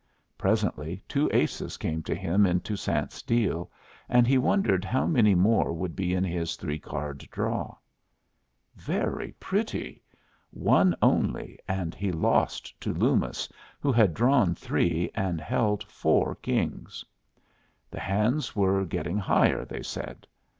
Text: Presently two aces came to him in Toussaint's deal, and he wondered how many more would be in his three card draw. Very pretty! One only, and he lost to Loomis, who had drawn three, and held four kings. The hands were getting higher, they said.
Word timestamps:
Presently 0.35 1.03
two 1.07 1.29
aces 1.31 1.77
came 1.77 2.01
to 2.01 2.15
him 2.15 2.47
in 2.47 2.61
Toussaint's 2.61 3.21
deal, 3.21 3.69
and 4.09 4.25
he 4.25 4.39
wondered 4.39 4.83
how 4.83 5.05
many 5.05 5.35
more 5.35 5.73
would 5.73 5.95
be 5.95 6.15
in 6.15 6.23
his 6.23 6.55
three 6.55 6.79
card 6.79 7.19
draw. 7.29 7.75
Very 8.75 9.33
pretty! 9.33 10.01
One 10.49 10.95
only, 11.03 11.59
and 11.67 11.93
he 11.93 12.11
lost 12.11 12.81
to 12.81 12.91
Loomis, 12.95 13.47
who 13.79 13.91
had 13.91 14.15
drawn 14.15 14.55
three, 14.55 15.11
and 15.13 15.39
held 15.39 15.83
four 15.83 16.33
kings. 16.33 17.05
The 17.91 17.99
hands 17.99 18.55
were 18.55 18.83
getting 18.85 19.19
higher, 19.19 19.65
they 19.65 19.83
said. 19.83 20.25